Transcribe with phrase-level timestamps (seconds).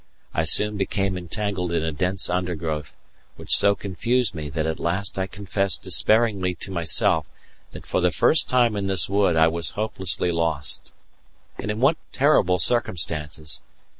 [0.33, 2.95] I soon became entangled in a dense undergrowth,
[3.35, 7.27] which so confused me that at last I confessed despairingly to myself
[7.73, 10.91] that for the first time in this wood I was hopelessly lost.
[11.59, 13.61] And in what terrible circumstances!